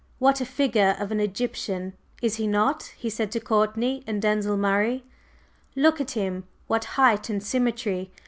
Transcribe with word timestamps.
"What 0.17 0.41
a 0.41 0.45
figure 0.47 0.97
of 0.99 1.11
an 1.11 1.19
Egyptian, 1.19 1.93
is 2.23 2.37
he 2.37 2.47
not!" 2.47 2.91
he 2.97 3.07
said 3.07 3.31
to 3.33 3.39
Courtney 3.39 4.03
and 4.07 4.19
Denzil 4.19 4.57
Murray. 4.57 5.03
"Look 5.75 6.01
at 6.01 6.13
him! 6.17 6.45
What 6.65 6.85
height 6.97 7.29
and 7.29 7.43
symmetry! 7.43 8.09